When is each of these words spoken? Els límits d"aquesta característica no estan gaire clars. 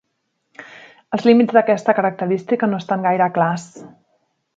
Els 1.17 1.27
límits 1.29 1.57
d"aquesta 1.57 1.95
característica 1.99 2.71
no 2.71 2.79
estan 2.85 3.05
gaire 3.09 3.29
clars. 3.37 3.67